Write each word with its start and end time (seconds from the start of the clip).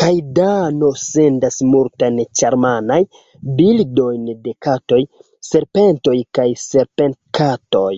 Kaj 0.00 0.14
Dano 0.36 0.86
sendas 1.02 1.58
multajn 1.74 2.16
ĉarmajn 2.40 2.88
bildojn 3.60 4.24
de 4.46 4.54
katoj, 4.68 4.98
serpentoj 5.50 6.16
kaj 6.40 6.48
serpentkatoj. 6.64 7.94